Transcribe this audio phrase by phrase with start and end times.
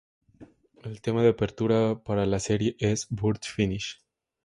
[0.81, 3.99] El tema de apertura para la serie es "Burst Finish!